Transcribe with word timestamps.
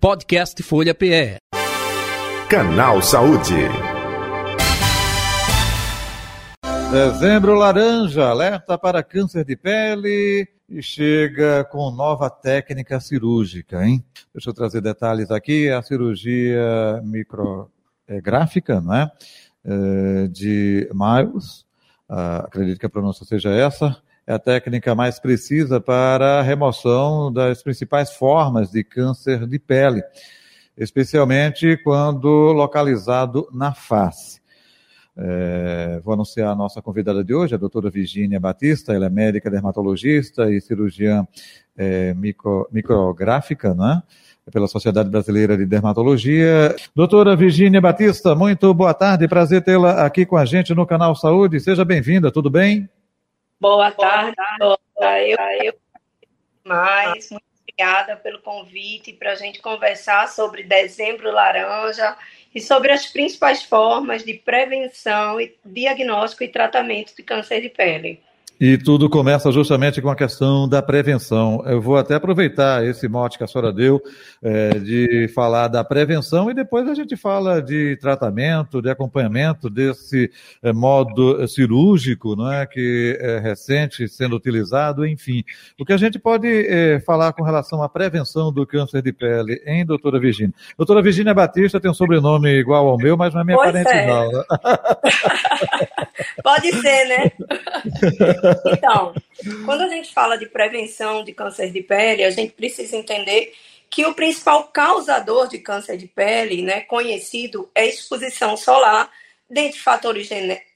Podcast 0.00 0.62
Folha 0.62 0.94
PE. 0.94 1.36
Canal 2.48 3.02
Saúde. 3.02 3.52
Dezembro 6.90 7.54
laranja, 7.54 8.26
alerta 8.26 8.78
para 8.78 9.02
câncer 9.02 9.44
de 9.44 9.56
pele 9.56 10.48
e 10.70 10.82
chega 10.82 11.64
com 11.64 11.90
nova 11.90 12.30
técnica 12.30 12.98
cirúrgica, 12.98 13.84
hein? 13.84 14.02
Deixa 14.32 14.48
eu 14.48 14.54
trazer 14.54 14.80
detalhes 14.80 15.30
aqui. 15.30 15.68
A 15.68 15.82
cirurgia 15.82 17.02
micrográfica, 17.04 18.80
não 18.80 18.94
é? 18.94 19.12
é 19.62 20.28
de 20.28 20.88
Miles, 20.94 21.66
ah, 22.08 22.38
acredito 22.46 22.80
que 22.80 22.86
a 22.86 22.90
pronúncia 22.90 23.26
seja 23.26 23.50
essa, 23.50 24.00
é 24.30 24.32
a 24.32 24.38
técnica 24.38 24.94
mais 24.94 25.18
precisa 25.18 25.80
para 25.80 26.38
a 26.38 26.42
remoção 26.42 27.32
das 27.32 27.64
principais 27.64 28.12
formas 28.12 28.70
de 28.70 28.84
câncer 28.84 29.44
de 29.44 29.58
pele, 29.58 30.04
especialmente 30.78 31.76
quando 31.82 32.52
localizado 32.52 33.48
na 33.52 33.74
face. 33.74 34.40
É, 35.16 36.00
vou 36.04 36.14
anunciar 36.14 36.52
a 36.52 36.54
nossa 36.54 36.80
convidada 36.80 37.24
de 37.24 37.34
hoje, 37.34 37.56
a 37.56 37.58
doutora 37.58 37.90
Virginia 37.90 38.38
Batista, 38.38 38.94
ela 38.94 39.06
é 39.06 39.10
médica 39.10 39.50
dermatologista 39.50 40.48
e 40.48 40.60
cirurgiã 40.60 41.26
é, 41.76 42.14
micro, 42.14 42.68
micrográfica, 42.70 43.74
né? 43.74 44.00
Pela 44.52 44.68
Sociedade 44.68 45.10
Brasileira 45.10 45.56
de 45.56 45.66
Dermatologia. 45.66 46.74
Doutora 46.94 47.34
Virginia 47.34 47.80
Batista, 47.80 48.36
muito 48.36 48.72
boa 48.72 48.94
tarde, 48.94 49.26
prazer 49.26 49.62
tê-la 49.62 50.04
aqui 50.04 50.24
com 50.24 50.36
a 50.36 50.44
gente 50.44 50.72
no 50.72 50.86
canal 50.86 51.16
Saúde. 51.16 51.58
Seja 51.58 51.84
bem-vinda, 51.84 52.30
tudo 52.30 52.48
bem? 52.48 52.88
Boa 53.60 53.92
tarde, 53.92 54.34
doutora. 54.58 55.22
Eu, 55.22 55.36
eu 55.62 55.74
mais, 56.64 57.30
muito 57.30 57.44
obrigada 57.60 58.16
pelo 58.16 58.40
convite 58.40 59.12
para 59.12 59.32
a 59.32 59.34
gente 59.34 59.60
conversar 59.60 60.28
sobre 60.28 60.62
dezembro 60.62 61.30
laranja 61.30 62.16
e 62.54 62.60
sobre 62.60 62.90
as 62.90 63.06
principais 63.06 63.62
formas 63.62 64.24
de 64.24 64.32
prevenção, 64.32 65.36
diagnóstico 65.62 66.42
e 66.42 66.48
tratamento 66.48 67.14
de 67.14 67.22
câncer 67.22 67.60
de 67.60 67.68
pele. 67.68 68.22
E 68.60 68.76
tudo 68.76 69.08
começa 69.08 69.50
justamente 69.50 70.02
com 70.02 70.10
a 70.10 70.14
questão 70.14 70.68
da 70.68 70.82
prevenção. 70.82 71.62
Eu 71.64 71.80
vou 71.80 71.96
até 71.96 72.14
aproveitar 72.14 72.84
esse 72.84 73.08
mote 73.08 73.38
que 73.38 73.44
a 73.44 73.46
senhora 73.46 73.72
deu 73.72 74.02
é, 74.42 74.78
de 74.78 75.28
falar 75.34 75.68
da 75.68 75.82
prevenção 75.82 76.50
e 76.50 76.54
depois 76.54 76.86
a 76.86 76.94
gente 76.94 77.16
fala 77.16 77.62
de 77.62 77.96
tratamento, 77.96 78.82
de 78.82 78.90
acompanhamento 78.90 79.70
desse 79.70 80.30
é, 80.62 80.74
modo 80.74 81.48
cirúrgico, 81.48 82.36
não 82.36 82.52
é, 82.52 82.66
que 82.66 83.16
é 83.18 83.38
recente 83.38 84.06
sendo 84.06 84.36
utilizado, 84.36 85.06
enfim. 85.06 85.42
O 85.80 85.84
que 85.86 85.94
a 85.94 85.96
gente 85.96 86.18
pode 86.18 86.46
é, 86.46 87.00
falar 87.00 87.32
com 87.32 87.42
relação 87.42 87.82
à 87.82 87.88
prevenção 87.88 88.52
do 88.52 88.66
câncer 88.66 89.00
de 89.00 89.10
pele, 89.10 89.62
hein, 89.64 89.86
doutora 89.86 90.20
Virginia? 90.20 90.52
Doutora 90.76 91.00
Virginia 91.00 91.32
Batista 91.32 91.80
tem 91.80 91.90
um 91.90 91.94
sobrenome 91.94 92.50
igual 92.50 92.88
ao 92.88 92.98
meu, 92.98 93.16
mas 93.16 93.32
não 93.32 93.40
é 93.40 93.44
minha 93.44 93.56
pois 93.56 93.72
parente 93.72 93.90
é. 93.90 94.06
não. 94.06 94.30
Né? 94.30 94.44
pode 96.44 96.72
ser, 96.72 97.08
né? 97.08 97.32
Então, 98.72 99.14
quando 99.64 99.82
a 99.82 99.88
gente 99.88 100.12
fala 100.12 100.36
de 100.36 100.46
prevenção 100.46 101.24
de 101.24 101.32
câncer 101.32 101.70
de 101.70 101.82
pele, 101.82 102.24
a 102.24 102.30
gente 102.30 102.52
precisa 102.52 102.96
entender 102.96 103.52
que 103.88 104.06
o 104.06 104.14
principal 104.14 104.64
causador 104.68 105.48
de 105.48 105.58
câncer 105.58 105.96
de 105.96 106.06
pele, 106.06 106.62
né, 106.62 106.82
conhecido, 106.82 107.68
é 107.74 107.86
exposição 107.86 108.56
solar, 108.56 109.10
dentre 109.48 109.80
fatores, 109.80 110.28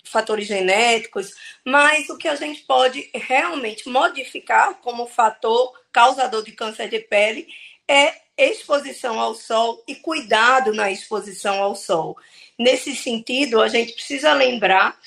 fatores 0.05 0.48
genéticos, 0.48 1.33
mas 1.64 2.08
o 2.08 2.19
que 2.19 2.27
a 2.27 2.34
gente 2.34 2.62
pode 2.62 3.08
realmente 3.14 3.89
modificar 3.89 4.75
como 4.80 5.06
fator 5.06 5.72
causador 5.92 6.42
de 6.42 6.50
câncer 6.50 6.89
de 6.89 6.98
pele 6.98 7.47
é 7.86 8.14
exposição 8.36 9.20
ao 9.20 9.34
sol 9.34 9.84
e 9.86 9.95
cuidado 9.95 10.72
na 10.72 10.91
exposição 10.91 11.62
ao 11.62 11.77
sol. 11.77 12.17
Nesse 12.58 12.97
sentido, 12.97 13.61
a 13.61 13.69
gente 13.69 13.92
precisa 13.92 14.33
lembrar 14.33 14.98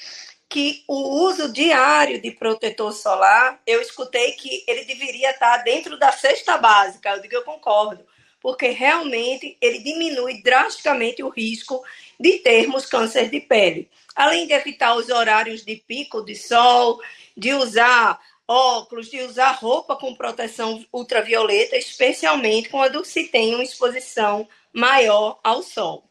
que 0.50 0.84
o 0.88 1.26
uso 1.26 1.52
diário 1.52 2.22
de 2.22 2.32
protetor 2.32 2.94
solar, 2.94 3.62
eu 3.66 3.82
escutei 3.82 4.32
que 4.34 4.64
ele 4.68 4.86
deveria 4.86 5.32
estar 5.32 5.58
dentro 5.58 6.00
da 6.00 6.12
cesta 6.12 6.58
básica. 6.58 7.10
Eu 7.10 7.22
digo, 7.22 7.36
eu 7.36 7.44
concordo, 7.44 8.06
porque 8.42 8.70
realmente 8.70 9.58
ele 9.62 9.80
diminui 9.80 10.42
drasticamente 10.42 11.22
o 11.22 11.30
risco 11.30 11.84
de 12.20 12.40
termos 12.40 12.86
câncer 12.86 13.30
de 13.30 13.42
pele. 13.42 13.90
Além 14.16 14.48
de 14.48 14.54
evitar 14.54 14.96
os 14.96 15.10
horários 15.10 15.66
de 15.66 15.76
pico 15.76 16.24
de 16.24 16.36
sol, 16.36 17.00
de 17.36 17.54
usar 17.54 18.20
óculos, 18.48 19.10
de 19.12 19.22
usar 19.22 19.52
roupa 19.52 19.98
com 19.98 20.16
proteção 20.16 20.84
ultravioleta, 20.94 21.76
especialmente 21.76 22.70
quando 22.70 23.04
se 23.04 23.26
tem 23.28 23.54
uma 23.54 23.64
exposição 23.64 24.48
maior 24.72 25.40
ao 25.44 25.62
sol. 25.62 26.07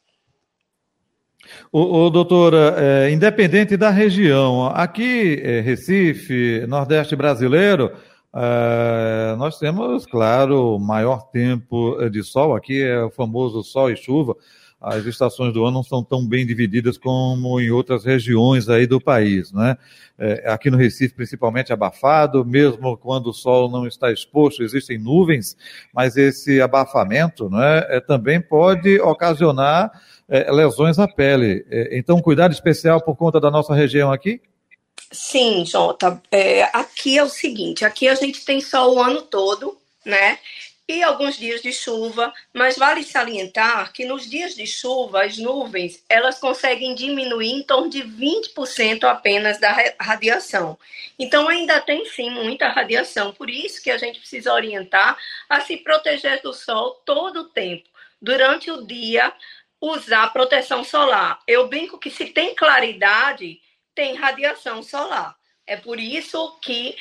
O, 1.73 2.07
o 2.07 2.11
doutora, 2.11 2.75
é, 2.79 3.11
independente 3.11 3.77
da 3.77 3.91
região, 3.91 4.67
aqui 4.67 5.41
é, 5.43 5.61
Recife, 5.61 6.65
Nordeste 6.67 7.15
brasileiro, 7.17 7.93
é, 8.35 9.35
nós 9.37 9.59
temos, 9.59 10.05
claro, 10.05 10.79
maior 10.79 11.31
tempo 11.31 11.97
de 12.11 12.23
sol. 12.23 12.55
Aqui 12.55 12.83
é 12.83 13.03
o 13.03 13.11
famoso 13.11 13.63
sol 13.63 13.91
e 13.91 13.97
chuva. 13.97 14.37
As 14.79 15.07
estações 15.07 15.55
do 15.55 15.65
ano 15.65 15.79
não 15.79 15.83
são 15.83 16.05
tão 16.05 16.27
bem 16.29 16.47
divididas 16.47 16.99
como 16.99 17.59
em 17.59 17.71
outras 17.71 18.05
regiões 18.05 18.69
aí 18.69 18.87
do 18.87 19.01
país, 19.01 19.51
né? 19.51 19.77
É, 20.19 20.51
aqui 20.51 20.71
no 20.71 20.77
Recife, 20.77 21.15
principalmente 21.15 21.73
abafado, 21.73 22.45
mesmo 22.45 22.97
quando 22.97 23.29
o 23.29 23.33
sol 23.33 23.71
não 23.71 23.87
está 23.87 24.13
exposto, 24.13 24.63
existem 24.63 24.99
nuvens, 24.99 25.57
mas 25.95 26.17
esse 26.17 26.61
abafamento, 26.61 27.51
né, 27.51 27.85
é, 27.89 28.01
também 28.01 28.41
pode 28.41 29.01
ocasionar 29.01 29.91
é, 30.29 30.51
lesões 30.51 30.99
à 30.99 31.07
pele. 31.07 31.65
É, 31.71 31.99
então, 31.99 32.21
cuidado 32.21 32.53
especial 32.53 33.01
por 33.01 33.17
conta 33.17 33.41
da 33.41 33.51
nossa 33.51 33.75
região 33.75 34.13
aqui? 34.13 34.41
Sim, 35.11 35.65
Jota. 35.65 36.21
É, 36.31 36.65
aqui 36.65 37.19
é 37.19 37.23
o 37.23 37.29
seguinte: 37.29 37.85
aqui 37.85 38.09
a 38.09 38.15
gente 38.15 38.45
tem 38.45 38.61
sol 38.61 38.97
o 38.97 39.03
ano 39.03 39.23
todo, 39.23 39.77
né? 40.05 40.39
E 40.89 41.03
alguns 41.03 41.37
dias 41.37 41.63
de 41.63 41.73
chuva, 41.73 42.33
mas 42.55 42.77
vale 42.77 43.03
salientar 43.03 43.93
que 43.93 44.05
nos 44.05 44.31
dias 44.31 44.55
de 44.55 44.69
chuva, 44.69 45.25
as 45.25 45.37
nuvens 45.37 46.05
elas 46.09 46.39
conseguem 46.39 46.95
diminuir 46.95 47.51
em 47.51 47.63
torno 47.65 47.91
de 47.91 48.05
20% 48.05 49.03
apenas 49.03 49.59
da 49.59 49.77
radiação. 49.99 50.79
Então, 51.19 51.49
ainda 51.49 51.81
tem 51.81 52.05
sim 52.07 52.31
muita 52.31 52.69
radiação, 52.69 53.33
por 53.33 53.51
isso 53.51 53.83
que 53.83 53.91
a 53.91 53.99
gente 53.99 54.21
precisa 54.21 54.53
orientar 54.53 55.19
a 55.49 55.61
se 55.61 55.77
proteger 55.77 56.41
do 56.41 56.53
sol 56.53 57.03
todo 57.05 57.41
o 57.41 57.49
tempo. 57.49 57.89
Durante 58.23 58.71
o 58.71 58.87
dia, 58.87 59.33
usar 59.81 60.33
proteção 60.33 60.83
solar. 60.83 61.41
Eu 61.47 61.69
brinco 61.69 61.99
que 61.99 62.11
se 62.11 62.27
tem 62.27 62.55
claridade, 62.55 63.61
tem 63.95 64.15
radiação 64.15 64.83
solar. 64.83 65.37
É 65.67 65.77
por 65.77 65.99
isso 65.99 66.59
que, 66.61 66.97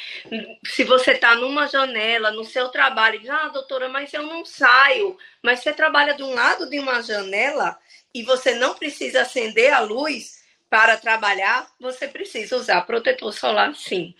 se 0.65 0.83
você 0.83 1.11
está 1.11 1.35
numa 1.35 1.67
janela, 1.67 2.31
no 2.31 2.43
seu 2.43 2.69
trabalho, 2.69 3.19
diz, 3.19 3.29
ah, 3.29 3.49
doutora, 3.49 3.87
mas 3.89 4.11
eu 4.11 4.23
não 4.23 4.43
saio. 4.43 5.15
Mas 5.43 5.59
você 5.59 5.71
trabalha 5.71 6.15
de 6.15 6.23
um 6.23 6.33
lado 6.33 6.67
de 6.67 6.79
uma 6.79 7.01
janela 7.03 7.77
e 8.11 8.23
você 8.23 8.55
não 8.55 8.73
precisa 8.73 9.21
acender 9.21 9.71
a 9.71 9.81
luz, 9.81 10.43
para 10.75 10.97
trabalhar, 10.97 11.71
você 11.79 12.05
precisa 12.05 12.57
usar 12.57 12.81
protetor 12.81 13.31
solar 13.31 13.73
sim. 13.73 14.13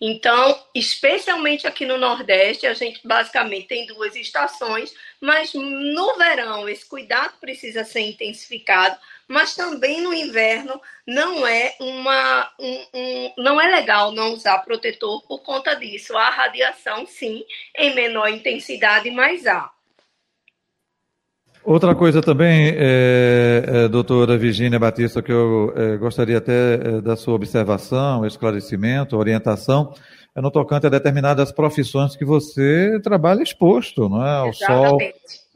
Então, 0.00 0.56
especialmente 0.72 1.66
aqui 1.66 1.84
no 1.84 1.98
Nordeste, 1.98 2.64
a 2.64 2.74
gente 2.74 3.00
basicamente 3.04 3.66
tem 3.66 3.86
duas 3.86 4.14
estações, 4.14 4.94
mas 5.20 5.52
no 5.52 6.16
verão 6.16 6.68
esse 6.68 6.86
cuidado 6.86 7.34
precisa 7.40 7.82
ser 7.82 8.02
intensificado, 8.02 8.96
mas 9.26 9.56
também 9.56 10.00
no 10.00 10.14
inverno 10.14 10.80
não 11.04 11.44
é 11.44 11.74
uma 11.80 12.52
um, 12.56 12.86
um, 12.94 13.32
não 13.38 13.60
é 13.60 13.66
legal 13.66 14.12
não 14.12 14.32
usar 14.32 14.58
protetor 14.58 15.26
por 15.26 15.40
conta 15.40 15.74
disso. 15.74 16.16
Há 16.16 16.30
radiação 16.30 17.04
sim, 17.04 17.44
em 17.76 17.96
menor 17.96 18.28
intensidade, 18.28 19.10
mas 19.10 19.44
há. 19.44 19.75
Outra 21.66 21.96
coisa 21.96 22.22
também, 22.22 22.68
é, 22.76 23.64
é, 23.66 23.88
doutora 23.88 24.38
Virginia 24.38 24.78
Batista, 24.78 25.20
que 25.20 25.32
eu 25.32 25.72
é, 25.76 25.96
gostaria 25.96 26.38
até 26.38 26.74
é, 26.74 27.00
da 27.00 27.16
sua 27.16 27.34
observação, 27.34 28.24
esclarecimento, 28.24 29.16
orientação, 29.16 29.92
é 30.36 30.40
no 30.40 30.48
tocante 30.48 30.86
a 30.86 30.88
determinadas 30.88 31.50
profissões 31.50 32.14
que 32.14 32.24
você 32.24 33.00
trabalha 33.02 33.42
exposto, 33.42 34.08
não 34.08 34.24
é? 34.24 34.30
Ao 34.30 34.48
Exatamente. 34.50 34.60
sol, 34.78 34.98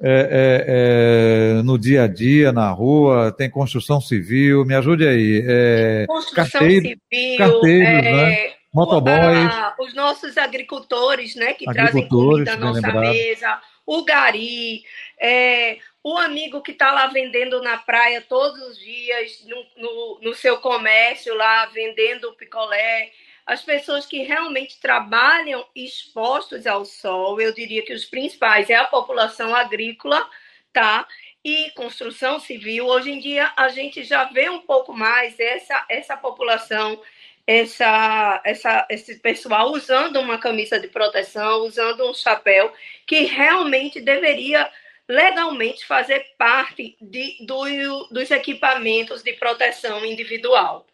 é, 0.02 1.58
é, 1.58 1.62
no 1.62 1.78
dia 1.78 2.02
a 2.02 2.06
dia, 2.08 2.50
na 2.50 2.68
rua, 2.70 3.30
tem 3.30 3.48
construção 3.48 4.00
civil, 4.00 4.64
me 4.64 4.74
ajude 4.74 5.06
aí. 5.06 6.06
construção 6.08 6.60
carteiro, 6.60 6.88
civil, 7.08 7.38
carteiros, 7.38 8.02
né? 8.02 8.50
Motoboys. 8.74 9.54
Os 9.78 9.94
nossos 9.94 10.36
agricultores, 10.36 11.34
né, 11.34 11.52
que 11.54 11.64
trazem 11.66 12.08
comida 12.08 12.54
à 12.54 12.56
nossa 12.56 12.80
lembrado. 12.80 13.12
mesa, 13.12 13.60
o 13.90 14.04
gari, 14.04 14.84
é, 15.18 15.78
o 16.00 16.16
amigo 16.16 16.62
que 16.62 16.70
está 16.70 16.92
lá 16.92 17.08
vendendo 17.08 17.60
na 17.60 17.76
praia 17.76 18.20
todos 18.20 18.62
os 18.62 18.78
dias, 18.78 19.44
no, 19.46 19.66
no, 19.76 20.20
no, 20.22 20.32
seu 20.32 20.58
comércio 20.58 21.34
lá, 21.34 21.66
vendendo 21.66 22.32
picolé, 22.34 23.10
as 23.44 23.62
pessoas 23.62 24.06
que 24.06 24.22
realmente 24.22 24.78
trabalham 24.78 25.66
expostos 25.74 26.68
ao 26.68 26.84
sol, 26.84 27.40
eu 27.40 27.52
diria 27.52 27.84
que 27.84 27.92
os 27.92 28.04
principais 28.04 28.70
é 28.70 28.76
a 28.76 28.84
população 28.84 29.56
agrícola, 29.56 30.24
tá? 30.72 31.04
E 31.44 31.72
construção 31.72 32.38
civil, 32.38 32.86
hoje 32.86 33.10
em 33.10 33.18
dia 33.18 33.52
a 33.56 33.70
gente 33.70 34.04
já 34.04 34.22
vê 34.22 34.48
um 34.48 34.60
pouco 34.60 34.92
mais 34.92 35.40
essa, 35.40 35.84
essa 35.88 36.16
população, 36.16 37.02
essa, 37.50 38.40
essa, 38.44 38.86
esse 38.88 39.16
pessoal 39.16 39.72
usando 39.72 40.20
uma 40.20 40.38
camisa 40.38 40.78
de 40.78 40.86
proteção, 40.86 41.66
usando 41.66 42.08
um 42.08 42.14
chapéu, 42.14 42.72
que 43.04 43.24
realmente 43.24 44.00
deveria 44.00 44.70
legalmente 45.08 45.84
fazer 45.84 46.24
parte 46.38 46.96
de, 47.00 47.44
do, 47.44 48.06
dos 48.08 48.30
equipamentos 48.30 49.24
de 49.24 49.32
proteção 49.32 50.04
individual. 50.04 50.86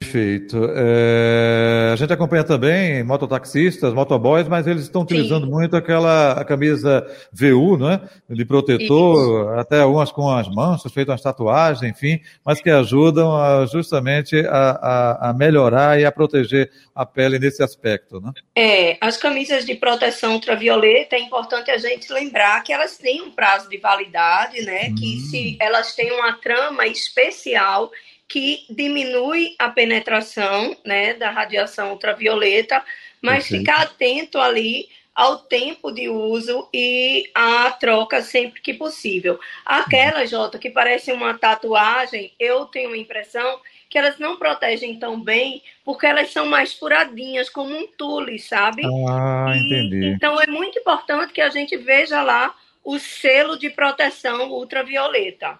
Perfeito. 0.00 0.58
É, 0.74 1.90
a 1.92 1.96
gente 1.96 2.10
acompanha 2.10 2.42
também 2.42 3.04
mototaxistas, 3.04 3.92
motoboys, 3.92 4.48
mas 4.48 4.66
eles 4.66 4.84
estão 4.84 5.02
utilizando 5.02 5.44
Sim. 5.44 5.50
muito 5.52 5.76
aquela 5.76 6.42
camisa 6.46 7.06
VU, 7.30 7.76
né? 7.76 8.00
De 8.28 8.42
protetor, 8.46 9.50
Isso. 9.52 9.60
até 9.60 9.84
umas 9.84 10.10
com 10.10 10.30
as 10.30 10.48
manchas, 10.48 10.90
feitas 10.90 11.12
umas 11.12 11.22
tatuagens, 11.22 11.82
enfim, 11.82 12.18
mas 12.42 12.62
que 12.62 12.70
ajudam 12.70 13.36
a, 13.36 13.66
justamente 13.66 14.40
a, 14.46 14.70
a, 14.70 15.30
a, 15.30 15.32
melhorar 15.34 16.00
e 16.00 16.06
a 16.06 16.10
proteger 16.10 16.70
a 16.94 17.04
pele 17.04 17.38
nesse 17.38 17.62
aspecto, 17.62 18.22
né? 18.22 18.32
É, 18.56 18.96
as 19.02 19.18
camisas 19.18 19.66
de 19.66 19.74
proteção 19.74 20.32
ultravioleta, 20.32 21.14
é 21.14 21.20
importante 21.20 21.70
a 21.70 21.76
gente 21.76 22.10
lembrar 22.10 22.62
que 22.62 22.72
elas 22.72 22.96
têm 22.96 23.20
um 23.20 23.30
prazo 23.30 23.68
de 23.68 23.76
validade, 23.76 24.62
né? 24.62 24.88
Hum. 24.90 24.94
Que 24.94 25.18
se 25.20 25.58
elas 25.60 25.94
têm 25.94 26.10
uma 26.10 26.32
trama 26.32 26.86
especial 26.86 27.90
que 28.30 28.64
diminui 28.70 29.56
a 29.58 29.68
penetração 29.68 30.76
né, 30.86 31.14
da 31.14 31.32
radiação 31.32 31.90
ultravioleta, 31.90 32.80
mas 33.20 33.48
Perfeito. 33.48 33.60
ficar 33.60 33.82
atento 33.82 34.38
ali 34.38 34.88
ao 35.12 35.38
tempo 35.38 35.90
de 35.90 36.08
uso 36.08 36.68
e 36.72 37.28
à 37.34 37.72
troca 37.72 38.22
sempre 38.22 38.60
que 38.60 38.72
possível. 38.72 39.40
Aquela, 39.66 40.24
Jota, 40.26 40.60
que 40.60 40.70
parece 40.70 41.10
uma 41.10 41.36
tatuagem, 41.36 42.32
eu 42.38 42.66
tenho 42.66 42.92
a 42.92 42.96
impressão 42.96 43.60
que 43.88 43.98
elas 43.98 44.16
não 44.20 44.36
protegem 44.36 44.96
tão 44.96 45.20
bem 45.20 45.60
porque 45.84 46.06
elas 46.06 46.32
são 46.32 46.46
mais 46.46 46.72
furadinhas, 46.72 47.50
como 47.50 47.76
um 47.76 47.88
tule, 47.88 48.38
sabe? 48.38 48.82
Ah, 49.08 49.52
e, 49.56 49.58
entendi. 49.58 50.06
Então 50.06 50.40
é 50.40 50.46
muito 50.46 50.78
importante 50.78 51.32
que 51.32 51.40
a 51.40 51.50
gente 51.50 51.76
veja 51.76 52.22
lá 52.22 52.54
o 52.84 52.96
selo 52.96 53.58
de 53.58 53.68
proteção 53.70 54.52
ultravioleta. 54.52 55.58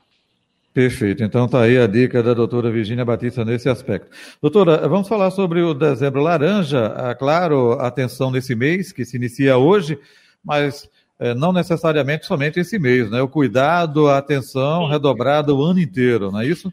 Perfeito. 0.72 1.24
Então 1.24 1.46
está 1.46 1.62
aí 1.62 1.76
a 1.76 1.86
dica 1.86 2.22
da 2.22 2.32
doutora 2.32 2.70
Virginia 2.70 3.04
Batista 3.04 3.44
nesse 3.44 3.68
aspecto. 3.68 4.08
Doutora, 4.40 4.88
vamos 4.88 5.08
falar 5.08 5.32
sobre 5.32 5.60
o 5.62 5.74
dezembro 5.74 6.22
laranja. 6.22 6.94
Ah, 6.96 7.14
claro, 7.14 7.72
atenção 7.72 8.30
nesse 8.30 8.54
mês, 8.54 8.92
que 8.92 9.04
se 9.04 9.16
inicia 9.16 9.58
hoje, 9.58 9.98
mas 10.44 10.88
é, 11.18 11.34
não 11.34 11.52
necessariamente 11.52 12.24
somente 12.24 12.60
esse 12.60 12.78
mês, 12.78 13.10
né? 13.10 13.20
O 13.20 13.28
cuidado, 13.28 14.08
a 14.08 14.18
atenção 14.18 14.86
Sim. 14.86 14.92
redobrada 14.92 15.52
o 15.52 15.62
ano 15.62 15.80
inteiro, 15.80 16.30
não 16.30 16.40
é 16.40 16.46
isso? 16.46 16.72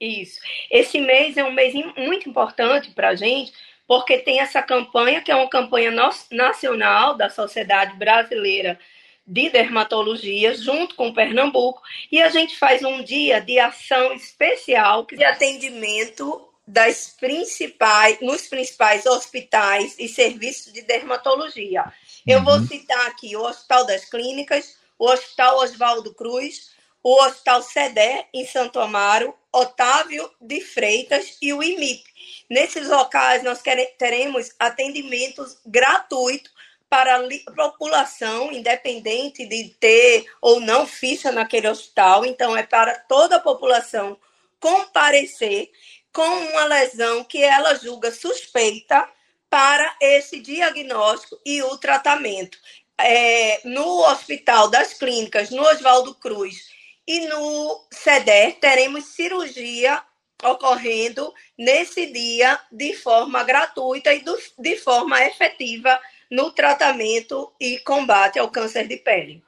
Isso. 0.00 0.40
Esse 0.70 0.98
mês 0.98 1.36
é 1.36 1.44
um 1.44 1.52
mês 1.52 1.74
muito 1.96 2.28
importante 2.28 2.90
para 2.90 3.10
a 3.10 3.14
gente, 3.14 3.52
porque 3.86 4.18
tem 4.18 4.40
essa 4.40 4.62
campanha, 4.62 5.20
que 5.20 5.30
é 5.30 5.36
uma 5.36 5.48
campanha 5.48 5.92
nacional 6.32 7.16
da 7.16 7.28
Sociedade 7.28 7.96
Brasileira 7.96 8.78
de 9.26 9.50
dermatologia 9.50 10.54
junto 10.54 10.94
com 10.94 11.12
Pernambuco 11.12 11.82
e 12.12 12.22
a 12.22 12.28
gente 12.28 12.56
faz 12.56 12.82
um 12.84 13.02
dia 13.02 13.40
de 13.40 13.58
ação 13.58 14.12
especial 14.12 15.04
de 15.04 15.24
atendimento 15.24 16.46
das 16.66 17.14
principais 17.18 18.20
nos 18.20 18.46
principais 18.48 19.06
hospitais 19.06 19.96
e 19.98 20.08
serviços 20.08 20.72
de 20.72 20.82
dermatologia. 20.82 21.84
Uhum. 21.84 21.92
Eu 22.26 22.44
vou 22.44 22.54
uhum. 22.54 22.66
citar 22.66 23.06
aqui 23.06 23.36
o 23.36 23.42
Hospital 23.42 23.84
das 23.84 24.04
Clínicas, 24.04 24.76
o 24.98 25.08
Hospital 25.08 25.58
Oswaldo 25.58 26.14
Cruz, 26.14 26.74
o 27.02 27.22
Hospital 27.22 27.62
SEDER 27.62 28.26
em 28.34 28.44
Santo 28.44 28.80
Amaro, 28.80 29.32
Otávio 29.52 30.28
de 30.40 30.60
Freitas 30.60 31.36
e 31.40 31.52
o 31.52 31.62
IMIP. 31.62 32.02
Nesses 32.50 32.88
locais 32.88 33.44
nós 33.44 33.62
teremos 33.96 34.50
atendimentos 34.58 35.56
gratuitos 35.64 36.55
para 36.88 37.16
a 37.16 37.52
população, 37.54 38.52
independente 38.52 39.46
de 39.46 39.70
ter 39.80 40.26
ou 40.40 40.60
não 40.60 40.86
ficha 40.86 41.32
naquele 41.32 41.68
hospital. 41.68 42.24
Então, 42.24 42.56
é 42.56 42.62
para 42.62 42.98
toda 43.00 43.36
a 43.36 43.40
população 43.40 44.18
comparecer 44.60 45.70
com 46.12 46.22
uma 46.22 46.64
lesão 46.64 47.24
que 47.24 47.42
ela 47.42 47.74
julga 47.74 48.10
suspeita 48.10 49.08
para 49.50 49.96
esse 50.00 50.40
diagnóstico 50.40 51.38
e 51.44 51.62
o 51.62 51.76
tratamento. 51.76 52.58
É, 52.98 53.60
no 53.64 54.00
Hospital 54.00 54.68
das 54.68 54.94
Clínicas, 54.94 55.50
no 55.50 55.62
Oswaldo 55.62 56.14
Cruz 56.14 56.68
e 57.06 57.20
no 57.26 57.86
SEDER, 57.90 58.58
teremos 58.58 59.04
cirurgia 59.04 60.02
ocorrendo 60.42 61.32
nesse 61.56 62.06
dia 62.06 62.58
de 62.72 62.94
forma 62.94 63.42
gratuita 63.42 64.12
e 64.12 64.20
do, 64.20 64.36
de 64.58 64.76
forma 64.76 65.22
efetiva 65.24 65.98
no 66.30 66.50
tratamento 66.50 67.52
e 67.60 67.78
combate 67.78 68.38
ao 68.38 68.48
câncer 68.48 68.86
de 68.88 68.96
pele. 68.96 69.42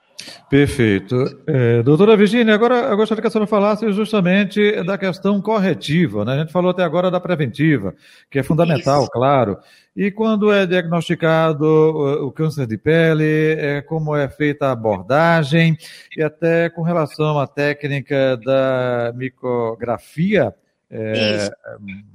Perfeito. 0.50 1.42
É, 1.46 1.82
doutora 1.82 2.16
Virginia, 2.16 2.54
agora 2.54 2.74
eu 2.74 2.96
gostaria 2.96 3.20
que 3.20 3.28
a 3.28 3.30
senhora 3.30 3.46
falasse 3.46 3.90
justamente 3.92 4.82
da 4.82 4.98
questão 4.98 5.40
corretiva. 5.40 6.24
Né? 6.24 6.34
A 6.34 6.38
gente 6.40 6.52
falou 6.52 6.70
até 6.70 6.82
agora 6.82 7.10
da 7.10 7.20
preventiva, 7.20 7.94
que 8.30 8.38
é 8.38 8.42
fundamental, 8.42 9.02
Isso. 9.02 9.10
claro. 9.10 9.58
E 9.94 10.10
quando 10.10 10.52
é 10.52 10.66
diagnosticado 10.66 11.64
o 11.64 12.30
câncer 12.32 12.66
de 12.66 12.78
pele, 12.78 13.56
é, 13.58 13.82
como 13.82 14.14
é 14.14 14.28
feita 14.28 14.66
a 14.66 14.72
abordagem, 14.72 15.76
e 16.16 16.22
até 16.22 16.70
com 16.70 16.82
relação 16.82 17.38
à 17.38 17.46
técnica 17.46 18.36
da 18.36 19.12
micografia 19.14 20.54
é, 20.90 21.50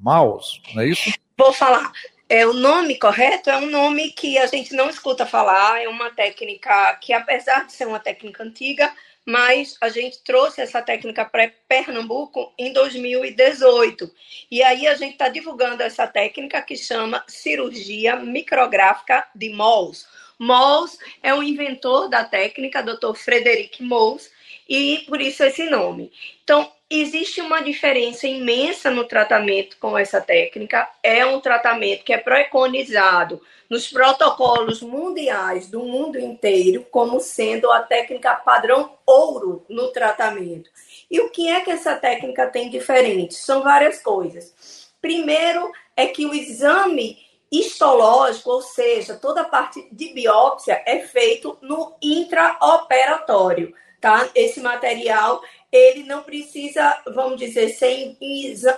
mouse, 0.01 0.61
não 0.73 0.81
é 0.81 0.87
isso? 0.87 1.11
Vou 1.37 1.51
falar. 1.51 1.91
É, 2.35 2.47
o 2.47 2.53
nome 2.53 2.97
correto 2.97 3.51
é 3.51 3.57
um 3.57 3.69
nome 3.69 4.09
que 4.09 4.39
a 4.39 4.47
gente 4.47 4.73
não 4.73 4.89
escuta 4.89 5.23
falar, 5.23 5.83
é 5.83 5.87
uma 5.87 6.09
técnica 6.09 6.95
que, 6.95 7.13
apesar 7.13 7.67
de 7.67 7.73
ser 7.73 7.85
uma 7.85 7.99
técnica 7.99 8.41
antiga, 8.41 8.91
mas 9.23 9.77
a 9.79 9.87
gente 9.87 10.17
trouxe 10.23 10.59
essa 10.59 10.81
técnica 10.81 11.23
para 11.25 11.53
Pernambuco 11.67 12.51
em 12.57 12.73
2018. 12.73 14.11
E 14.49 14.63
aí 14.63 14.87
a 14.87 14.95
gente 14.95 15.11
está 15.11 15.29
divulgando 15.29 15.83
essa 15.83 16.07
técnica 16.07 16.59
que 16.63 16.75
chama 16.75 17.23
cirurgia 17.27 18.15
micrográfica 18.15 19.27
de 19.35 19.49
Mols. 19.49 20.07
Mols 20.39 20.97
é 21.21 21.35
o 21.35 21.43
inventor 21.43 22.09
da 22.09 22.23
técnica, 22.23 22.81
Dr. 22.81 23.13
Frederic 23.13 23.83
Mols, 23.83 24.31
e 24.67 25.03
por 25.07 25.21
isso 25.21 25.43
esse 25.43 25.69
nome. 25.69 26.11
Então, 26.43 26.71
existe 26.89 27.41
uma 27.41 27.61
diferença 27.61 28.27
imensa 28.27 28.91
no 28.91 29.05
tratamento 29.05 29.77
com 29.79 29.97
essa 29.97 30.21
técnica. 30.21 30.89
É 31.01 31.25
um 31.25 31.39
tratamento 31.39 32.03
que 32.03 32.13
é 32.13 32.17
preconizado 32.17 33.41
nos 33.69 33.87
protocolos 33.87 34.81
mundiais 34.81 35.69
do 35.69 35.79
mundo 35.79 36.19
inteiro 36.19 36.85
como 36.91 37.19
sendo 37.19 37.71
a 37.71 37.81
técnica 37.81 38.35
padrão 38.35 38.91
ouro 39.05 39.65
no 39.67 39.87
tratamento. 39.91 40.69
E 41.09 41.19
o 41.19 41.29
que 41.29 41.49
é 41.49 41.61
que 41.61 41.71
essa 41.71 41.95
técnica 41.95 42.47
tem 42.47 42.69
diferente? 42.69 43.33
São 43.33 43.63
várias 43.63 44.01
coisas. 44.01 44.91
Primeiro 45.01 45.71
é 45.97 46.07
que 46.07 46.25
o 46.25 46.33
exame 46.33 47.17
histológico, 47.51 48.49
ou 48.49 48.61
seja, 48.61 49.15
toda 49.15 49.41
a 49.41 49.45
parte 49.45 49.87
de 49.91 50.13
biópsia 50.13 50.81
é 50.87 50.99
feito 50.99 51.57
no 51.61 51.95
intraoperatório, 52.01 53.73
tá? 54.03 54.27
Esse 54.35 54.59
material 54.59 55.41
ele 55.71 56.03
não 56.03 56.23
precisa, 56.23 57.01
vamos 57.15 57.39
dizer, 57.39 57.69
ser 57.69 58.17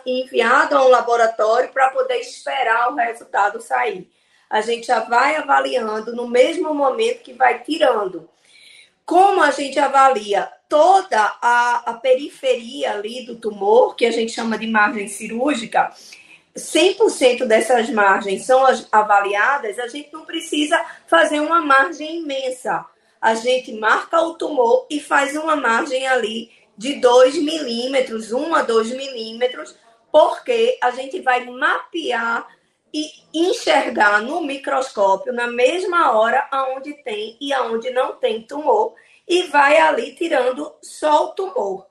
enviado 0.06 0.78
a 0.78 0.86
um 0.86 0.88
laboratório 0.88 1.70
para 1.70 1.90
poder 1.90 2.20
esperar 2.20 2.92
o 2.92 2.96
resultado 2.96 3.60
sair. 3.60 4.08
A 4.48 4.62
gente 4.62 4.86
já 4.86 5.00
vai 5.00 5.36
avaliando 5.36 6.16
no 6.16 6.28
mesmo 6.28 6.76
momento 6.76 7.24
que 7.24 7.34
vai 7.34 7.64
tirando. 7.64 8.30
Como 9.04 9.42
a 9.42 9.50
gente 9.50 9.80
avalia 9.80 10.48
toda 10.70 11.20
a, 11.42 11.82
a 11.88 11.94
periferia 11.96 12.94
ali 12.94 13.26
do 13.26 13.36
tumor, 13.36 13.96
que 13.96 14.06
a 14.06 14.12
gente 14.12 14.32
chama 14.32 14.58
de 14.58 14.68
margem 14.68 15.08
cirúrgica, 15.08 15.92
100% 16.56 17.46
dessas 17.46 17.90
margens 17.90 18.46
são 18.46 18.64
avaliadas, 18.92 19.80
a 19.80 19.88
gente 19.88 20.14
não 20.14 20.24
precisa 20.24 20.80
fazer 21.08 21.40
uma 21.40 21.62
margem 21.62 22.20
imensa. 22.20 22.86
A 23.22 23.34
gente 23.36 23.74
marca 23.74 24.22
o 24.22 24.36
tumor 24.36 24.86
e 24.90 25.00
faz 25.00 25.36
uma 25.36 25.56
margem 25.56 26.08
ali 26.08 26.52
de 26.78 26.96
2 26.96 27.38
milímetros, 27.38 28.32
1 28.32 28.56
a 28.56 28.62
2 28.62 28.92
milímetros, 28.92 29.76
porque 30.12 30.78
a 30.82 30.92
gente 30.92 31.22
vai 31.22 31.46
mapear 31.46 32.48
e 32.94 33.12
enxergar 33.34 34.22
no 34.22 34.42
microscópio 34.42 35.34
na 35.34 35.48
mesma 35.48 36.12
hora 36.12 36.48
aonde 36.50 36.94
tem 37.04 37.36
e 37.42 37.52
aonde 37.52 37.90
não 37.90 38.14
tem 38.14 38.42
tumor 38.42 38.94
e 39.28 39.44
vai 39.44 39.78
ali 39.78 40.16
tirando 40.16 40.74
só 40.82 41.26
o 41.26 41.28
tumor 41.30 41.86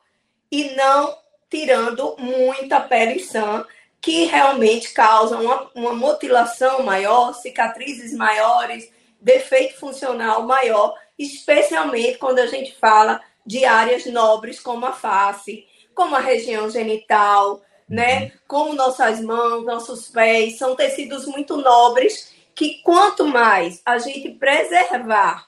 e 0.50 0.70
não 0.74 1.18
tirando 1.50 2.16
muita 2.18 2.80
pele 2.80 3.20
sã 3.20 3.66
que 4.00 4.24
realmente 4.24 4.92
causa 4.92 5.36
uma, 5.36 5.70
uma 5.74 5.94
mutilação 5.94 6.82
maior, 6.82 7.34
cicatrizes 7.34 8.14
maiores, 8.14 8.90
defeito 9.20 9.78
funcional 9.78 10.42
maior, 10.42 10.94
especialmente 11.18 12.18
quando 12.18 12.38
a 12.38 12.46
gente 12.46 12.74
fala 12.74 13.20
de 13.46 13.64
áreas 13.64 14.06
nobres 14.06 14.60
como 14.60 14.86
a 14.86 14.92
face, 14.92 15.66
como 15.94 16.16
a 16.16 16.20
região 16.20 16.68
genital, 16.70 17.62
né? 17.88 18.24
Uhum. 18.24 18.30
Como 18.48 18.74
nossas 18.74 19.20
mãos, 19.20 19.64
nossos 19.64 20.08
pés, 20.08 20.58
são 20.58 20.74
tecidos 20.74 21.26
muito 21.26 21.56
nobres 21.56 22.32
que 22.54 22.80
quanto 22.82 23.26
mais 23.26 23.80
a 23.84 23.98
gente 23.98 24.30
preservar 24.30 25.46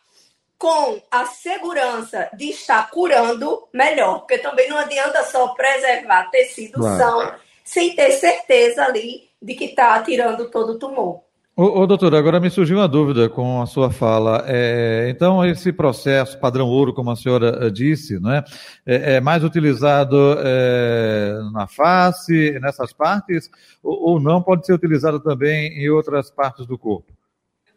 com 0.59 1.01
a 1.11 1.27
segurança 1.27 2.31
de 2.33 2.51
estar 2.51 2.91
curando, 2.91 3.69
melhor. 3.73 4.21
Porque 4.21 4.39
também 4.39 4.69
não 4.69 4.79
adianta 4.79 5.25
só 5.25 5.49
preservar 5.49 6.31
tecido 6.31 6.81
claro. 6.81 6.99
são 6.99 7.35
sem 7.65 7.95
ter 7.95 8.13
certeza 8.13 8.85
ali 8.85 9.29
de 9.41 9.55
que 9.55 9.67
está 9.67 10.03
tirando 10.03 10.51
todo 10.51 10.73
o 10.73 10.79
tumor. 10.79 11.26
Ô, 11.59 11.81
ô, 11.81 11.87
doutora, 11.87 12.19
agora 12.19 12.39
me 12.39 12.51
surgiu 12.51 12.77
uma 12.77 12.87
dúvida 12.87 13.31
com 13.31 13.63
a 13.63 13.67
sua 13.67 13.91
fala. 13.91 14.45
É, 14.47 15.09
então, 15.09 15.43
esse 15.43 15.73
processo 15.73 16.39
padrão 16.39 16.69
ouro, 16.69 16.93
como 16.93 17.11
a 17.11 17.17
senhora 17.17 17.61
eh, 17.63 17.71
disse, 17.71 18.21
não 18.21 18.31
é, 18.31 18.45
é, 18.85 19.15
é 19.15 19.21
mais 19.23 19.43
utilizado 19.43 20.37
é, 20.39 21.33
na 21.55 21.67
face, 21.67 22.59
nessas 22.61 22.93
partes, 22.93 23.49
ou, 23.83 24.11
ou 24.11 24.21
não 24.21 24.43
pode 24.43 24.67
ser 24.67 24.75
utilizado 24.75 25.19
também 25.19 25.69
em 25.83 25.89
outras 25.89 26.31
partes 26.31 26.67
do 26.67 26.77
corpo? 26.77 27.11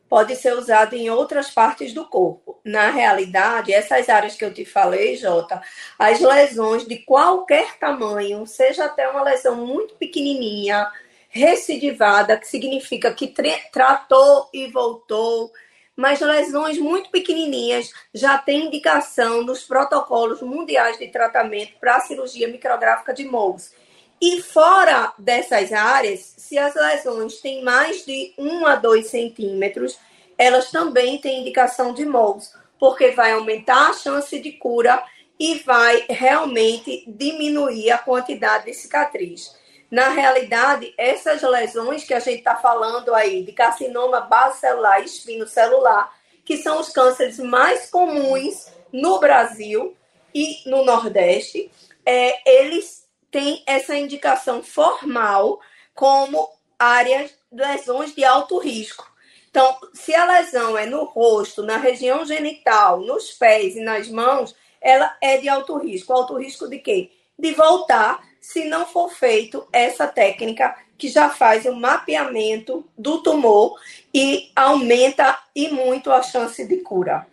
Pode 0.10 0.36
ser 0.36 0.58
usado 0.58 0.94
em 0.94 1.10
outras 1.10 1.50
partes 1.50 1.94
do 1.94 2.04
corpo. 2.04 2.60
Na 2.66 2.90
realidade, 2.90 3.72
essas 3.72 4.10
áreas 4.10 4.36
que 4.36 4.44
eu 4.44 4.54
te 4.54 4.66
falei, 4.66 5.16
Jota, 5.16 5.62
as 5.98 6.20
lesões 6.20 6.86
de 6.86 6.98
qualquer 6.98 7.78
tamanho, 7.80 8.46
seja 8.46 8.84
até 8.84 9.08
uma 9.08 9.24
lesão 9.24 9.66
muito 9.66 9.94
pequenininha, 9.94 10.86
recidivada, 11.30 12.36
que 12.38 12.48
significa 12.48 13.14
que 13.14 13.34
tratou 13.72 14.50
e 14.54 14.68
voltou, 14.68 15.52
mas 15.96 16.20
lesões 16.20 16.78
muito 16.78 17.10
pequenininhas 17.10 17.92
já 18.14 18.38
tem 18.38 18.66
indicação 18.66 19.44
nos 19.44 19.64
protocolos 19.64 20.42
mundiais 20.42 20.98
de 20.98 21.08
tratamento 21.08 21.74
para 21.80 21.98
a 21.98 22.00
cirurgia 22.00 22.48
micrográfica 22.48 23.14
de 23.14 23.26
moles. 23.26 23.74
E 24.22 24.42
fora 24.42 25.14
dessas 25.18 25.72
áreas, 25.72 26.34
se 26.38 26.58
as 26.58 26.76
lesões 26.76 27.40
têm 27.40 27.64
mais 27.64 28.06
de 28.06 28.34
1 28.38 28.66
a 28.66 28.76
2 28.76 29.08
centímetros, 29.08 29.98
elas 30.38 30.72
também 30.72 31.20
têm 31.20 31.42
indicação 31.42 31.94
de 31.94 32.06
moles, 32.06 32.54
porque 32.80 33.12
vai 33.12 33.34
aumentar 33.34 33.90
a 33.90 33.94
chance 33.94 34.38
de 34.40 34.54
cura 34.54 35.04
e 35.40 35.60
vai 35.60 36.06
realmente 36.10 37.04
diminuir 37.08 37.92
a 37.92 37.98
quantidade 37.98 38.66
de 38.66 38.74
cicatriz. 38.74 39.58
Na 39.90 40.10
realidade, 40.10 40.94
essas 40.98 41.42
lesões 41.42 42.04
que 42.04 42.14
a 42.14 42.20
gente 42.20 42.40
está 42.40 42.56
falando 42.56 43.14
aí, 43.14 43.44
de 43.44 43.52
carcinoma 43.52 44.22
basocelular 44.22 45.02
e 45.02 45.06
espinocelular, 45.06 46.14
que 46.46 46.58
são 46.58 46.80
os 46.80 46.90
cânceres 46.90 47.40
mais 47.40 47.90
comuns 47.90 48.68
no 48.92 49.20
Brasil 49.20 49.96
e 50.34 50.62
no 50.70 50.86
Nordeste, 50.86 51.72
é, 52.06 52.60
eles 52.62 53.08
têm 53.32 53.64
essa 53.66 53.96
indicação 53.96 54.62
formal 54.62 55.60
como 55.94 56.50
áreas 56.78 57.32
lesões 57.52 58.14
de 58.14 58.24
alto 58.24 58.60
risco. 58.60 59.10
Então, 59.50 59.76
se 59.94 60.14
a 60.14 60.26
lesão 60.26 60.78
é 60.78 60.86
no 60.86 61.04
rosto, 61.04 61.64
na 61.64 61.78
região 61.78 62.24
genital, 62.24 63.00
nos 63.00 63.32
pés 63.32 63.76
e 63.76 63.82
nas 63.82 64.08
mãos, 64.08 64.56
ela 64.80 65.18
é 65.20 65.38
de 65.38 65.50
alto 65.50 65.78
risco. 65.78 66.14
Alto 66.14 66.38
risco 66.38 66.70
de 66.70 66.78
quê? 66.78 67.12
De 67.38 67.52
voltar 67.54 68.29
se 68.42 68.66
não 68.66 68.86
for 68.86 69.10
feito 69.12 69.68
essa 69.72 70.08
técnica 70.08 70.76
que 70.98 71.08
já 71.08 71.30
faz 71.30 71.66
o 71.66 71.76
mapeamento 71.76 72.86
do 72.98 73.24
tumor 73.24 73.80
e 74.14 74.52
aumenta 74.56 75.40
e 75.56 75.70
muito 75.70 76.12
a 76.12 76.22
chance 76.22 76.66
de 76.68 76.78
cura. 76.78 77.26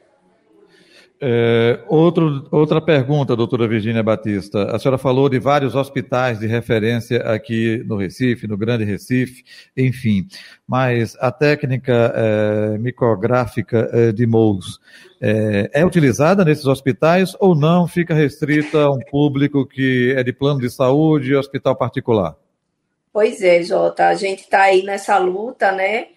É, 1.18 1.80
outro, 1.88 2.46
outra 2.50 2.78
pergunta, 2.78 3.34
doutora 3.34 3.66
Virginia 3.66 4.02
Batista. 4.02 4.64
A 4.64 4.78
senhora 4.78 4.98
falou 4.98 5.30
de 5.30 5.38
vários 5.38 5.74
hospitais 5.74 6.38
de 6.38 6.46
referência 6.46 7.22
aqui 7.22 7.82
no 7.86 7.96
Recife, 7.96 8.46
no 8.46 8.56
Grande 8.56 8.84
Recife, 8.84 9.42
enfim. 9.74 10.26
Mas 10.68 11.16
a 11.18 11.32
técnica 11.32 12.12
é, 12.14 12.78
micrográfica 12.78 13.88
é, 13.92 14.12
de 14.12 14.26
Mous 14.26 14.78
é, 15.18 15.70
é, 15.72 15.86
utilizada 15.86 16.44
nesses 16.44 16.66
hospitais 16.66 17.34
ou 17.40 17.54
não 17.54 17.88
fica 17.88 18.12
restrita 18.12 18.82
a 18.82 18.90
um 18.90 19.00
público 19.00 19.64
que 19.66 20.12
é 20.14 20.22
de 20.22 20.34
plano 20.34 20.60
de 20.60 20.68
saúde 20.68 21.30
e 21.30 21.36
hospital 21.36 21.74
particular? 21.74 22.36
Pois 23.10 23.40
é, 23.40 23.62
Jota. 23.62 24.08
A 24.08 24.14
gente 24.14 24.40
está 24.40 24.64
aí 24.64 24.82
nessa 24.82 25.16
luta, 25.16 25.72
né? 25.72 26.08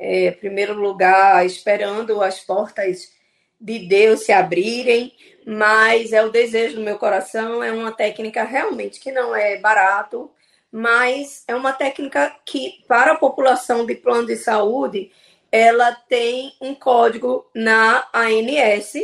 É, 0.00 0.30
primeiro 0.30 0.74
lugar, 0.74 1.44
esperando 1.44 2.22
as 2.22 2.40
portas 2.40 3.15
de 3.60 3.80
Deus 3.80 4.20
se 4.20 4.32
abrirem, 4.32 5.12
mas 5.46 6.12
é 6.12 6.24
o 6.24 6.30
desejo 6.30 6.76
do 6.76 6.82
meu 6.82 6.98
coração, 6.98 7.62
é 7.62 7.72
uma 7.72 7.92
técnica 7.92 8.42
realmente 8.42 8.98
que 9.00 9.12
não 9.12 9.34
é 9.34 9.56
barato, 9.58 10.30
mas 10.70 11.44
é 11.46 11.54
uma 11.54 11.72
técnica 11.72 12.34
que 12.44 12.84
para 12.86 13.12
a 13.12 13.18
população 13.18 13.86
de 13.86 13.94
plano 13.94 14.26
de 14.26 14.36
saúde, 14.36 15.10
ela 15.50 15.92
tem 15.92 16.52
um 16.60 16.74
código 16.74 17.48
na 17.54 18.06
ANS, 18.12 18.94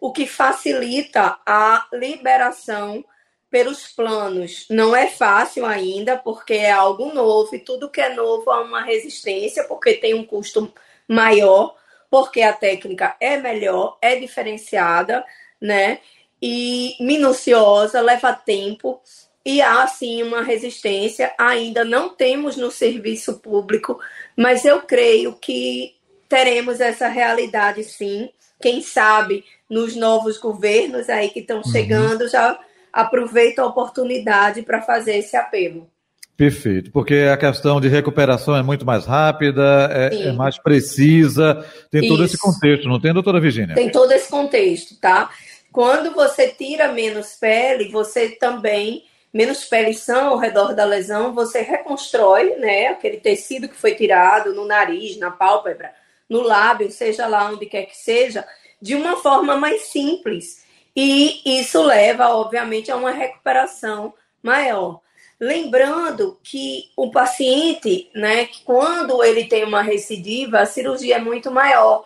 o 0.00 0.12
que 0.12 0.26
facilita 0.26 1.38
a 1.44 1.86
liberação 1.92 3.04
pelos 3.50 3.86
planos. 3.88 4.66
Não 4.70 4.96
é 4.96 5.08
fácil 5.08 5.66
ainda, 5.66 6.16
porque 6.16 6.54
é 6.54 6.72
algo 6.72 7.12
novo 7.12 7.54
e 7.54 7.58
tudo 7.58 7.90
que 7.90 8.00
é 8.00 8.14
novo 8.14 8.50
há 8.50 8.62
uma 8.62 8.80
resistência, 8.80 9.64
porque 9.64 9.94
tem 9.94 10.14
um 10.14 10.24
custo 10.24 10.72
maior, 11.06 11.76
porque 12.12 12.42
a 12.42 12.52
técnica 12.52 13.16
é 13.18 13.38
melhor, 13.38 13.96
é 14.02 14.16
diferenciada, 14.16 15.24
né? 15.58 15.98
E 16.42 16.94
minuciosa, 17.00 18.02
leva 18.02 18.34
tempo 18.34 19.00
e 19.42 19.62
há 19.62 19.86
sim 19.86 20.22
uma 20.22 20.42
resistência. 20.42 21.32
Ainda 21.38 21.86
não 21.86 22.10
temos 22.10 22.58
no 22.58 22.70
serviço 22.70 23.38
público, 23.38 23.98
mas 24.36 24.66
eu 24.66 24.82
creio 24.82 25.32
que 25.32 25.94
teremos 26.28 26.82
essa 26.82 27.08
realidade 27.08 27.82
sim. 27.82 28.28
Quem 28.60 28.82
sabe 28.82 29.42
nos 29.66 29.96
novos 29.96 30.36
governos 30.36 31.08
aí 31.08 31.30
que 31.30 31.40
estão 31.40 31.62
uhum. 31.64 31.72
chegando 31.72 32.28
já 32.28 32.60
aproveita 32.92 33.62
a 33.62 33.66
oportunidade 33.66 34.60
para 34.60 34.82
fazer 34.82 35.16
esse 35.16 35.34
apelo. 35.34 35.90
Perfeito, 36.36 36.90
porque 36.90 37.28
a 37.32 37.36
questão 37.36 37.80
de 37.80 37.88
recuperação 37.88 38.56
é 38.56 38.62
muito 38.62 38.86
mais 38.86 39.04
rápida, 39.04 39.88
é, 39.92 40.28
é 40.28 40.32
mais 40.32 40.58
precisa, 40.58 41.64
tem 41.90 42.08
todo 42.08 42.24
Isso. 42.24 42.34
esse 42.34 42.42
contexto, 42.42 42.88
não 42.88 42.98
tem, 42.98 43.12
doutora 43.12 43.38
Virginia? 43.38 43.74
Tem 43.74 43.90
todo 43.90 44.10
esse 44.12 44.30
contexto, 44.30 44.98
tá? 44.98 45.30
Quando 45.70 46.14
você 46.14 46.48
tira 46.48 46.90
menos 46.90 47.34
pele, 47.34 47.90
você 47.90 48.30
também, 48.30 49.04
menos 49.32 49.64
pele 49.64 49.92
são 49.92 50.30
ao 50.30 50.38
redor 50.38 50.74
da 50.74 50.86
lesão, 50.86 51.34
você 51.34 51.60
reconstrói, 51.60 52.56
né, 52.56 52.88
aquele 52.88 53.18
tecido 53.18 53.68
que 53.68 53.76
foi 53.76 53.94
tirado 53.94 54.54
no 54.54 54.66
nariz, 54.66 55.18
na 55.18 55.30
pálpebra, 55.30 55.92
no 56.28 56.40
lábio, 56.40 56.90
seja 56.90 57.26
lá 57.26 57.50
onde 57.50 57.66
quer 57.66 57.84
que 57.84 57.96
seja, 57.96 58.44
de 58.80 58.94
uma 58.94 59.18
forma 59.18 59.54
mais 59.54 59.82
simples. 59.82 60.64
E 60.96 61.60
isso 61.60 61.82
leva, 61.82 62.30
obviamente, 62.30 62.90
a 62.90 62.96
uma 62.96 63.10
recuperação 63.10 64.14
maior. 64.42 65.01
Lembrando 65.42 66.38
que 66.40 66.92
o 66.96 67.10
paciente, 67.10 68.08
né, 68.14 68.48
quando 68.64 69.24
ele 69.24 69.46
tem 69.46 69.64
uma 69.64 69.82
recidiva, 69.82 70.60
a 70.60 70.66
cirurgia 70.66 71.16
é 71.16 71.20
muito 71.20 71.50
maior, 71.50 72.04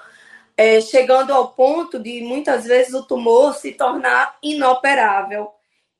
é, 0.57 0.81
chegando 0.81 1.35
ao 1.35 1.49
ponto 1.49 1.99
de 1.99 2.23
muitas 2.23 2.65
vezes 2.65 2.95
o 2.95 3.03
tumor 3.03 3.55
se 3.55 3.73
tornar 3.73 4.39
inoperável, 4.43 5.51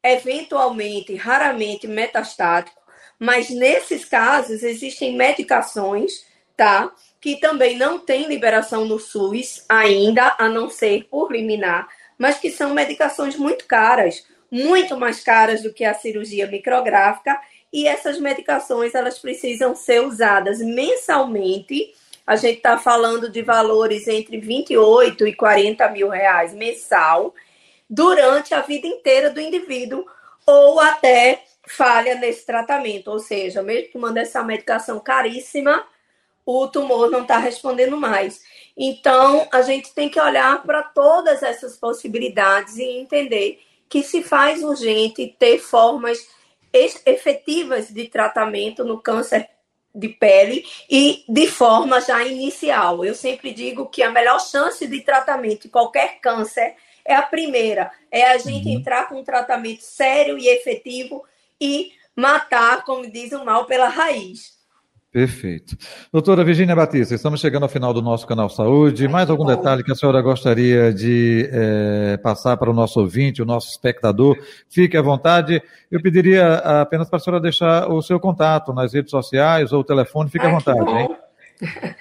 eventualmente, 0.03 1.15
raramente 1.15 1.87
metastático, 1.87 2.81
mas 3.19 3.51
nesses 3.51 4.07
casos 4.07 4.63
existem 4.63 5.15
medicações, 5.15 6.25
tá, 6.57 6.91
que 7.21 7.37
também 7.37 7.77
não 7.77 7.99
têm 7.99 8.29
liberação 8.29 8.87
no 8.87 8.99
SUS 8.99 9.63
ainda, 9.69 10.35
a 10.39 10.49
não 10.49 10.71
ser 10.71 11.05
por 11.11 11.31
liminar, 11.31 11.87
mas 12.17 12.39
que 12.39 12.51
são 12.51 12.73
medicações 12.73 13.37
muito 13.37 13.67
caras 13.67 14.25
muito 14.51 14.97
mais 14.97 15.23
caras 15.23 15.63
do 15.63 15.73
que 15.73 15.85
a 15.85 15.95
cirurgia 15.95 16.47
micrográfica 16.47 17.41
e 17.73 17.87
essas 17.87 18.19
medicações 18.19 18.95
elas 18.95 19.19
precisam 19.19 19.75
ser 19.75 20.03
usadas 20.03 20.61
mensalmente. 20.61 21.95
A 22.27 22.37
gente 22.37 22.59
está 22.59 22.79
falando 22.79 23.31
de 23.31 23.43
valores 23.43 24.09
entre 24.09 24.39
28 24.39 25.27
e 25.27 25.35
40 25.35 25.89
mil 25.91 26.09
reais 26.09 26.53
mensal 26.55 27.35
durante 27.89 28.55
a 28.55 28.61
vida 28.63 28.87
inteira 28.87 29.31
do 29.31 29.41
indivíduo 29.41 30.07
ou 30.47 30.81
até 30.81 31.43
falha 31.67 32.15
nesse 32.15 32.47
tratamento, 32.47 33.11
ou 33.11 33.19
seja, 33.19 33.63
mesmo 33.63 33.93
tomando 33.93 34.19
essa 34.19 34.43
medicação 34.43 35.01
caríssima, 35.01 35.85
o 36.45 36.69
tumor 36.69 37.11
não 37.11 37.23
está 37.23 37.39
respondendo 37.39 37.97
mais. 37.97 38.41
Então, 38.77 39.49
a 39.51 39.63
gente 39.63 39.93
tem 39.93 40.09
que 40.09 40.21
olhar 40.21 40.63
para 40.63 40.83
todas 40.83 41.43
essas 41.43 41.77
possibilidades 41.77 42.77
e 42.77 42.85
entender 42.85 43.61
que 43.89 44.03
se 44.03 44.23
faz 44.23 44.63
urgente 44.63 45.35
ter 45.39 45.59
formas 45.59 46.29
efetivas 46.73 47.89
de 47.89 48.09
tratamento 48.09 48.85
no 48.85 49.01
câncer 49.01 49.49
de 49.95 50.09
pele 50.11 50.65
e 50.91 51.25
de 51.27 51.47
forma 51.47 52.01
já 52.01 52.23
inicial. 52.23 53.05
Eu 53.05 53.15
sempre 53.15 53.53
digo 53.53 53.89
que 53.89 54.03
a 54.03 54.11
melhor 54.11 54.39
chance 54.41 54.87
de 54.87 55.01
tratamento 55.01 55.63
de 55.63 55.69
qualquer 55.71 56.21
câncer 56.21 56.75
é 57.05 57.15
a 57.15 57.23
primeira, 57.23 57.91
é 58.11 58.25
a 58.25 58.37
gente 58.37 58.67
uhum. 58.67 58.75
entrar 58.75 59.09
com 59.09 59.21
um 59.21 59.25
tratamento 59.25 59.83
sério 59.83 60.37
e 60.37 60.49
efetivo 60.49 61.25
e 61.61 61.93
matar, 62.15 62.85
como 62.85 63.11
diz 63.11 63.33
o 63.33 63.45
mal, 63.45 63.65
pela 63.65 63.89
raiz. 63.89 64.56
Perfeito. 65.17 65.79
Doutora 66.13 66.45
Virginia 66.45 66.77
Batista, 66.77 67.15
estamos 67.15 67.41
chegando 67.41 67.63
ao 67.63 67.71
final 67.71 67.95
do 67.95 68.03
nosso 68.03 68.27
canal 68.27 68.51
Saúde. 68.51 69.09
Mais 69.09 69.31
algum 69.31 69.47
detalhe 69.47 69.83
que 69.83 69.91
a 69.91 69.95
senhora 69.95 70.21
gostaria 70.21 70.93
de 70.93 71.49
é, 71.51 72.19
passar 72.19 72.55
para 72.59 72.71
o 72.71 72.75
nosso 72.75 73.01
ouvinte, 73.01 73.41
o 73.41 73.47
nosso 73.47 73.71
espectador? 73.71 74.37
Fique 74.69 74.95
à 74.95 75.01
vontade. 75.01 75.63
Eu 75.91 76.03
pediria 76.03 76.57
apenas 76.83 77.09
para 77.09 77.17
a 77.17 77.21
senhora 77.21 77.41
deixar 77.41 77.91
o 77.91 78.03
seu 78.03 78.21
contato 78.21 78.75
nas 78.75 78.93
redes 78.93 79.11
sociais 79.11 79.73
ou 79.73 79.81
o 79.81 79.85
telefone. 79.85 80.29
Fique 80.29 80.45
à 80.45 80.51
vontade. 80.51 80.91
Hein? 80.91 81.09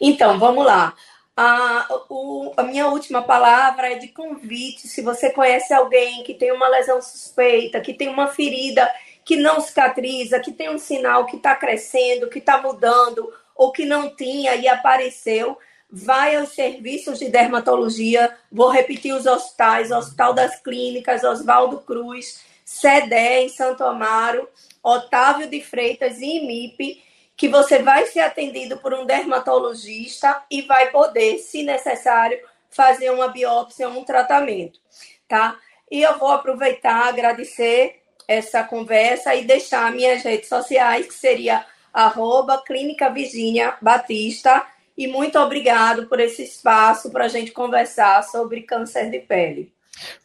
Então, 0.00 0.36
vamos 0.36 0.66
lá. 0.66 0.92
A, 1.36 1.86
o, 2.10 2.52
a 2.56 2.64
minha 2.64 2.88
última 2.88 3.22
palavra 3.22 3.92
é 3.92 3.94
de 3.94 4.08
convite. 4.08 4.88
Se 4.88 5.02
você 5.02 5.30
conhece 5.30 5.72
alguém 5.72 6.24
que 6.24 6.34
tem 6.34 6.50
uma 6.50 6.66
lesão 6.68 7.00
suspeita, 7.00 7.80
que 7.80 7.94
tem 7.94 8.08
uma 8.08 8.26
ferida 8.26 8.90
que 9.26 9.36
não 9.36 9.60
cicatriza, 9.60 10.38
que 10.38 10.52
tem 10.52 10.70
um 10.70 10.78
sinal 10.78 11.26
que 11.26 11.36
está 11.36 11.56
crescendo, 11.56 12.30
que 12.30 12.38
está 12.38 12.62
mudando, 12.62 13.34
ou 13.56 13.72
que 13.72 13.84
não 13.84 14.14
tinha 14.14 14.54
e 14.54 14.68
apareceu, 14.68 15.58
vai 15.90 16.36
aos 16.36 16.50
serviços 16.50 17.18
de 17.18 17.28
dermatologia. 17.28 18.32
Vou 18.52 18.70
repetir 18.70 19.12
os 19.12 19.26
hospitais: 19.26 19.90
Hospital 19.90 20.32
das 20.32 20.60
Clínicas, 20.60 21.24
Oswaldo 21.24 21.78
Cruz, 21.78 22.40
CEDE 22.64 23.16
em 23.16 23.48
Santo 23.48 23.82
Amaro, 23.82 24.48
Otávio 24.80 25.50
de 25.50 25.60
Freitas 25.60 26.20
e 26.20 26.36
IMIP, 26.36 27.02
que 27.36 27.48
você 27.48 27.80
vai 27.80 28.06
ser 28.06 28.20
atendido 28.20 28.78
por 28.78 28.94
um 28.94 29.04
dermatologista 29.04 30.40
e 30.48 30.62
vai 30.62 30.90
poder, 30.92 31.38
se 31.38 31.64
necessário, 31.64 32.38
fazer 32.70 33.10
uma 33.10 33.26
biópsia 33.26 33.88
um 33.88 34.04
tratamento, 34.04 34.78
tá? 35.26 35.58
E 35.90 36.00
eu 36.00 36.16
vou 36.16 36.28
aproveitar 36.28 37.08
agradecer 37.08 38.05
essa 38.26 38.62
conversa 38.64 39.34
e 39.34 39.44
deixar 39.44 39.92
minhas 39.92 40.22
redes 40.22 40.48
sociais, 40.48 41.06
que 41.06 41.14
seria 41.14 41.64
arroba 41.92 42.62
Clínica 42.66 43.08
Virginia 43.10 43.74
Batista. 43.80 44.64
E 44.96 45.06
muito 45.06 45.38
obrigado 45.38 46.06
por 46.06 46.20
esse 46.20 46.42
espaço 46.42 47.10
para 47.10 47.26
a 47.26 47.28
gente 47.28 47.52
conversar 47.52 48.22
sobre 48.24 48.62
câncer 48.62 49.10
de 49.10 49.18
pele. 49.18 49.76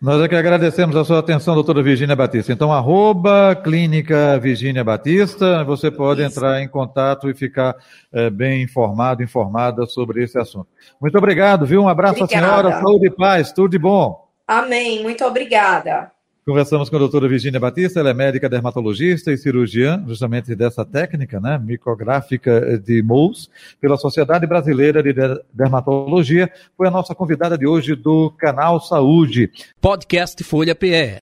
Nós 0.01 0.21
é 0.21 0.27
que 0.27 0.35
agradecemos 0.35 0.95
a 0.95 1.05
sua 1.05 1.19
atenção, 1.19 1.53
doutora 1.53 1.81
Virgínia 1.81 2.15
Batista. 2.15 2.51
Então, 2.51 2.73
arroba 2.73 3.55
Clínica 3.55 4.37
Virgínia 4.39 4.83
Batista, 4.83 5.63
você 5.63 5.89
pode 5.89 6.21
Isso. 6.21 6.31
entrar 6.31 6.61
em 6.61 6.67
contato 6.67 7.29
e 7.29 7.33
ficar 7.33 7.75
é, 8.11 8.29
bem 8.29 8.63
informado, 8.63 9.23
informada 9.23 9.85
sobre 9.85 10.23
esse 10.23 10.37
assunto. 10.37 10.67
Muito 10.99 11.17
obrigado, 11.17 11.65
viu? 11.65 11.81
Um 11.81 11.87
abraço 11.87 12.23
obrigada. 12.23 12.47
à 12.47 12.49
senhora, 12.49 12.81
saúde 12.81 13.07
e 13.07 13.11
paz, 13.11 13.51
tudo 13.51 13.69
de 13.69 13.79
bom. 13.79 14.27
Amém, 14.45 15.01
muito 15.01 15.23
obrigada. 15.23 16.11
Conversamos 16.45 16.89
com 16.89 16.95
a 16.95 16.99
doutora 16.99 17.27
Virginia 17.27 17.59
Batista, 17.59 17.99
ela 17.99 18.09
é 18.09 18.13
médica 18.15 18.49
dermatologista 18.49 19.31
e 19.31 19.37
cirurgiã, 19.37 20.03
justamente 20.07 20.55
dessa 20.55 20.83
técnica, 20.83 21.39
né, 21.39 21.59
micrográfica 21.59 22.79
de 22.79 23.03
MOUS, 23.03 23.47
pela 23.79 23.95
Sociedade 23.95 24.47
Brasileira 24.47 25.03
de 25.03 25.13
Dermatologia. 25.53 26.51
Foi 26.75 26.87
a 26.87 26.91
nossa 26.91 27.13
convidada 27.13 27.55
de 27.55 27.67
hoje 27.67 27.95
do 27.95 28.31
Canal 28.31 28.79
Saúde. 28.81 29.51
Podcast 29.79 30.43
Folha 30.43 30.73
PE. 30.73 31.19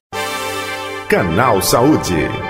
Canal 1.08 1.60
Saúde. 1.60 2.49